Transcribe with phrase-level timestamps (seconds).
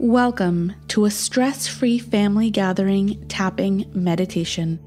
[0.00, 4.78] Welcome to a stress free family gathering tapping meditation.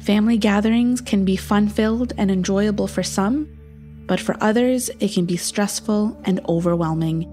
[0.00, 3.46] Family gatherings can be fun filled and enjoyable for some,
[4.08, 7.30] but for others, it can be stressful and overwhelming.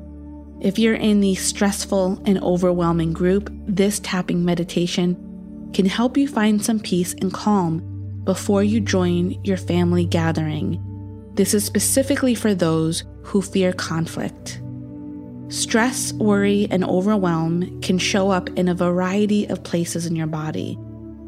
[0.62, 6.64] If you're in the stressful and overwhelming group, this tapping meditation can help you find
[6.64, 10.80] some peace and calm before you join your family gathering.
[11.34, 14.60] This is specifically for those who fear conflict.
[15.54, 20.80] Stress, worry, and overwhelm can show up in a variety of places in your body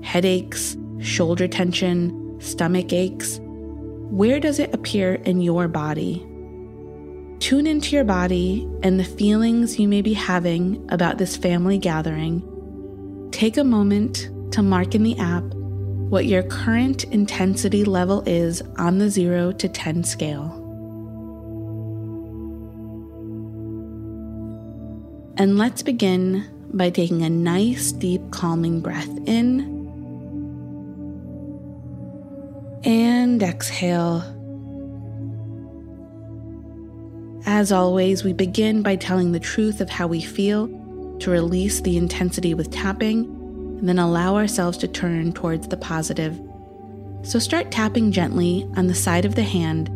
[0.02, 3.40] headaches, shoulder tension, stomach aches.
[3.40, 6.26] Where does it appear in your body?
[7.38, 12.42] Tune into your body and the feelings you may be having about this family gathering.
[13.32, 15.44] Take a moment to mark in the app
[16.10, 20.65] what your current intensity level is on the 0 to 10 scale.
[25.38, 29.60] And let's begin by taking a nice, deep, calming breath in
[32.86, 34.24] and exhale.
[37.46, 40.68] As always, we begin by telling the truth of how we feel
[41.20, 43.26] to release the intensity with tapping
[43.80, 46.40] and then allow ourselves to turn towards the positive.
[47.24, 49.90] So start tapping gently on the side of the hand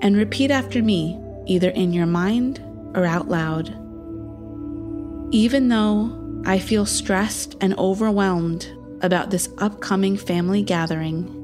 [0.00, 2.62] and repeat after me, either in your mind
[2.94, 3.74] or out loud.
[5.30, 8.66] Even though I feel stressed and overwhelmed
[9.02, 11.34] about this upcoming family gathering,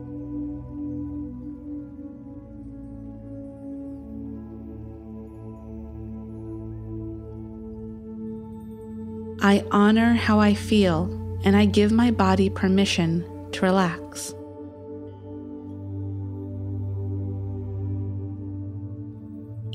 [9.43, 11.11] I honor how I feel
[11.45, 14.35] and I give my body permission to relax.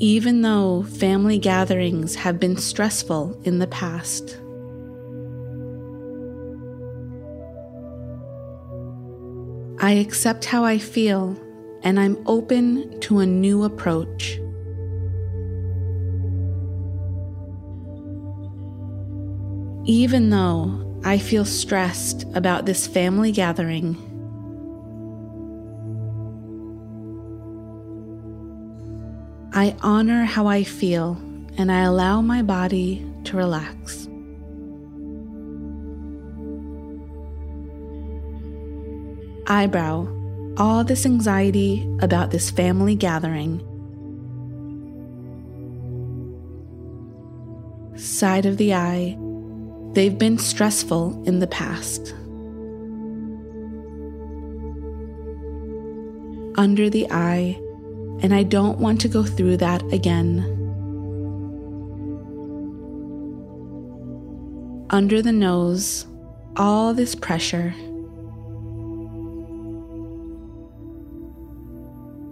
[0.01, 4.37] Even though family gatherings have been stressful in the past.
[9.81, 11.37] I accept how I feel
[11.83, 14.39] and I'm open to a new approach.
[19.85, 23.97] Even though I feel stressed about this family gathering,
[29.51, 31.17] I honor how I feel
[31.57, 34.07] and I allow my body to relax.
[39.47, 40.07] Eyebrow,
[40.57, 43.65] all this anxiety about this family gathering.
[47.97, 49.17] Side of the eye,
[49.93, 52.13] they've been stressful in the past.
[56.55, 57.59] Under the eye,
[58.21, 60.39] and I don't want to go through that again.
[64.89, 66.05] Under the nose,
[66.57, 67.73] all this pressure.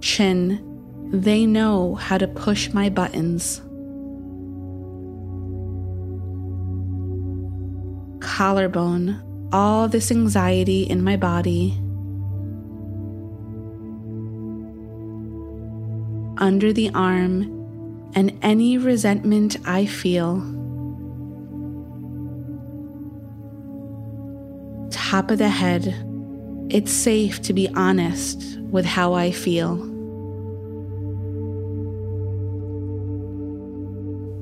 [0.02, 0.64] Chin,
[1.12, 3.62] they know how to push my buttons.
[8.20, 9.22] Collarbone,
[9.54, 11.80] all this anxiety in my body.
[16.38, 20.40] Under the arm and any resentment I feel.
[24.92, 25.96] Top of the head,
[26.70, 29.78] it's safe to be honest with how I feel.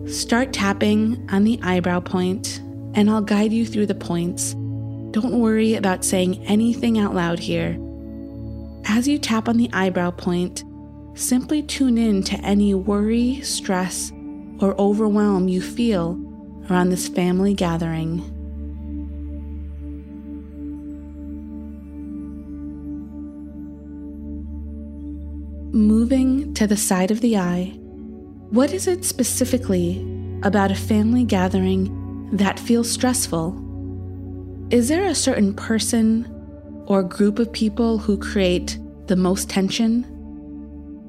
[0.07, 2.59] Start tapping on the eyebrow point,
[2.93, 4.53] and I'll guide you through the points.
[5.11, 7.79] Don't worry about saying anything out loud here.
[8.85, 10.63] As you tap on the eyebrow point,
[11.15, 14.11] Simply tune in to any worry, stress,
[14.59, 16.19] or overwhelm you feel
[16.69, 18.17] around this family gathering.
[25.71, 27.77] Moving to the side of the eye,
[28.49, 30.05] what is it specifically
[30.43, 33.55] about a family gathering that feels stressful?
[34.69, 36.29] Is there a certain person
[36.87, 38.77] or group of people who create
[39.07, 40.14] the most tension?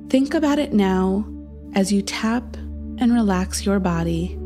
[0.09, 1.27] Think about it now
[1.75, 2.57] as you tap
[2.99, 4.39] and relax your body.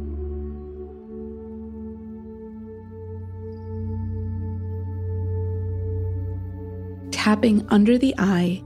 [7.12, 8.62] Tapping under the eye,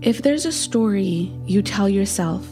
[0.00, 2.48] if there's a story you tell yourself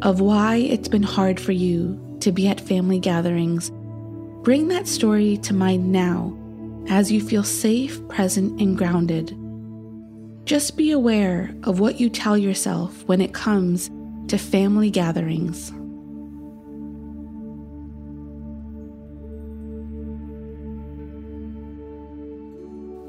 [0.00, 3.70] of why it's been hard for you to be at family gatherings,
[4.42, 6.34] bring that story to mind now
[6.88, 9.36] as you feel safe, present, and grounded.
[10.44, 13.90] Just be aware of what you tell yourself when it comes
[14.28, 15.70] to family gatherings.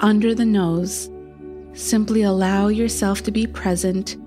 [0.02, 1.10] Under the nose,
[1.74, 4.18] simply allow yourself to be present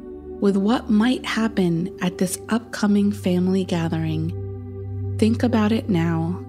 [0.41, 5.17] with what might happen at this upcoming family gathering.
[5.19, 6.45] Think about it now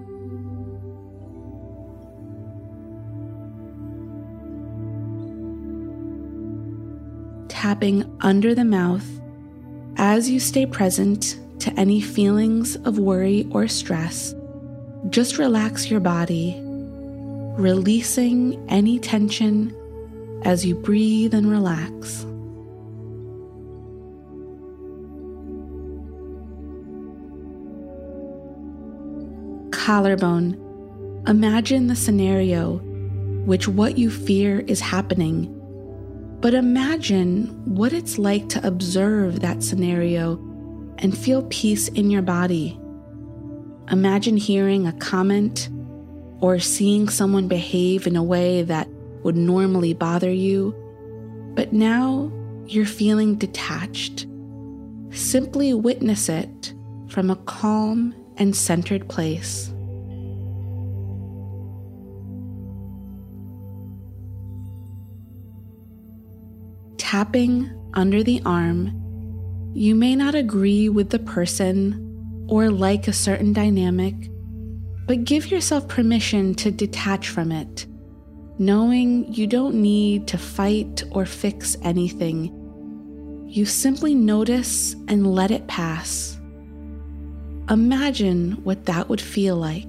[7.66, 9.04] Tapping under the mouth
[9.96, 14.36] as you stay present to any feelings of worry or stress,
[15.08, 19.74] just relax your body, releasing any tension
[20.44, 22.22] as you breathe and relax.
[29.72, 30.56] Collarbone.
[31.26, 32.76] Imagine the scenario
[33.44, 35.55] which what you fear is happening
[36.40, 40.34] but imagine what it's like to observe that scenario
[40.98, 42.78] and feel peace in your body.
[43.90, 45.68] Imagine hearing a comment
[46.40, 48.88] or seeing someone behave in a way that
[49.22, 50.74] would normally bother you,
[51.54, 52.30] but now
[52.66, 54.26] you're feeling detached.
[55.10, 56.74] Simply witness it
[57.08, 59.72] from a calm and centered place.
[66.98, 68.92] Tapping under the arm,
[69.74, 74.14] you may not agree with the person or like a certain dynamic,
[75.06, 77.86] but give yourself permission to detach from it,
[78.58, 82.52] knowing you don't need to fight or fix anything.
[83.48, 86.38] You simply notice and let it pass.
[87.70, 89.86] Imagine what that would feel like.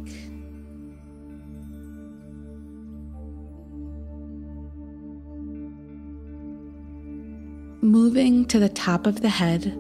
[7.88, 9.74] Moving to the top of the head.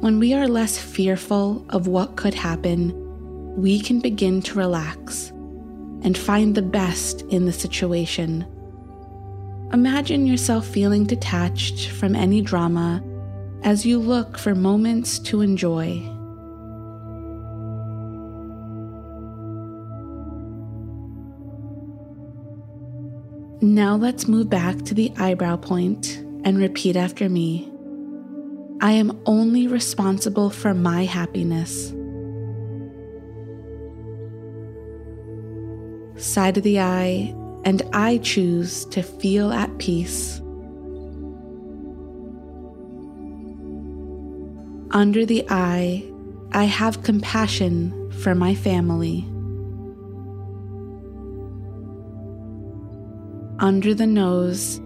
[0.00, 2.92] When we are less fearful of what could happen,
[3.56, 5.30] we can begin to relax
[6.02, 8.46] and find the best in the situation.
[9.72, 13.02] Imagine yourself feeling detached from any drama
[13.62, 15.96] as you look for moments to enjoy.
[23.62, 27.70] Now let's move back to the eyebrow point and repeat after me
[28.80, 31.88] I am only responsible for my happiness.
[36.16, 40.40] Side of the eye, and I choose to feel at peace.
[44.92, 46.04] Under the eye,
[46.52, 49.24] I have compassion for my family.
[53.58, 54.80] Under the nose,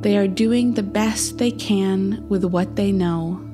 [0.00, 3.46] they are doing the best they can with what they know.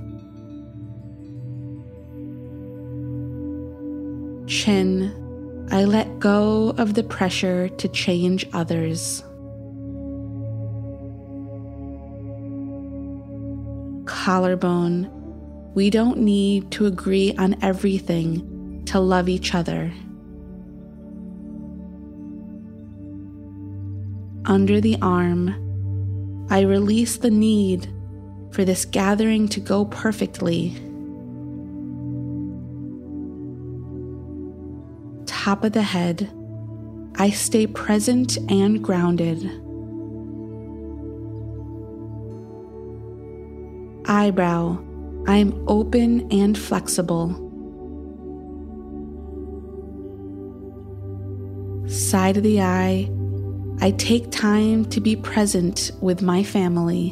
[4.47, 5.13] Chin,
[5.73, 9.25] I let go of the pressure to change others.
[14.07, 15.11] Collarbone,
[15.75, 19.93] we don't need to agree on everything to love each other.
[24.45, 25.66] Under the arm,
[26.49, 27.93] I release the need
[28.53, 30.71] for this gathering to go perfectly.
[35.27, 36.31] Top of the head,
[37.17, 39.45] I stay present and grounded.
[44.09, 44.79] Eyebrow,
[45.27, 47.43] I am open and flexible.
[51.89, 53.11] Side of the eye,
[53.81, 57.11] I take time to be present with my family.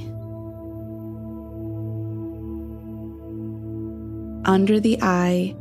[4.47, 5.55] Under the eye,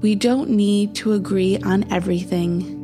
[0.00, 2.76] we don't need to agree on everything.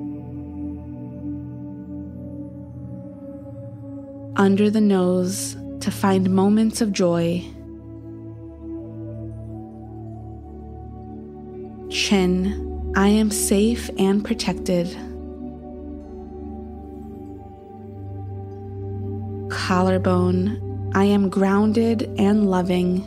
[4.37, 7.45] Under the nose, to find moments of joy.
[11.91, 15.06] Chin, I am safe and protected.
[19.67, 23.03] Collarbone, I am grounded and loving.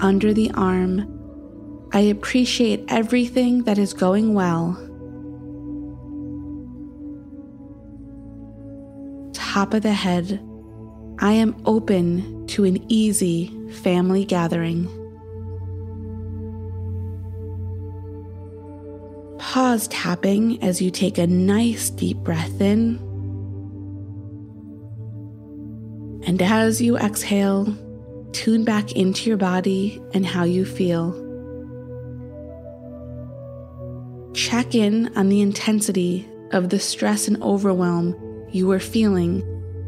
[0.00, 1.06] Under the arm,
[1.92, 4.72] I appreciate everything that is going well.
[9.32, 10.44] Top of the head,
[11.20, 14.97] I am open to an easy family gathering.
[19.58, 22.96] Pause tapping as you take a nice deep breath in.
[26.24, 27.76] And as you exhale,
[28.30, 31.10] tune back into your body and how you feel.
[34.32, 38.14] check in on the intensity of the stress and overwhelm
[38.52, 39.42] you are feeling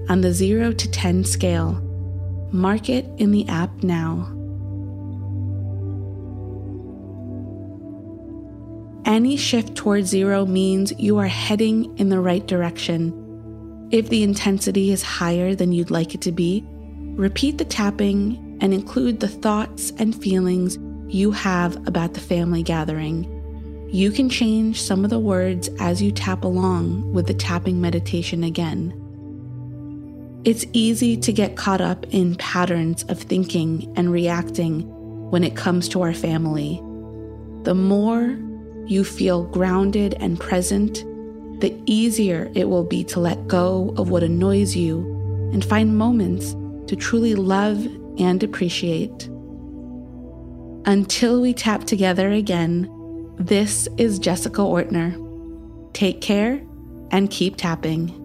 [0.09, 1.75] on the 0 to 10 scale.
[2.51, 4.40] Mark it in the app now.
[9.11, 13.89] Any shift towards zero means you are heading in the right direction.
[13.91, 16.65] If the intensity is higher than you'd like it to be,
[17.17, 20.79] repeat the tapping and include the thoughts and feelings
[21.13, 23.27] you have about the family gathering.
[23.91, 28.45] You can change some of the words as you tap along with the tapping meditation
[28.45, 28.95] again.
[30.45, 34.83] It's easy to get caught up in patterns of thinking and reacting
[35.33, 36.77] when it comes to our family.
[37.65, 38.39] The more
[38.91, 41.05] you feel grounded and present,
[41.61, 44.99] the easier it will be to let go of what annoys you
[45.53, 46.57] and find moments
[46.89, 47.87] to truly love
[48.19, 49.29] and appreciate.
[50.87, 52.91] Until we tap together again,
[53.39, 55.15] this is Jessica Ortner.
[55.93, 56.61] Take care
[57.13, 58.20] and keep tapping.